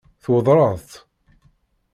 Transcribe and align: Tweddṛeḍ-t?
Tweddṛeḍ-t? 0.23 0.91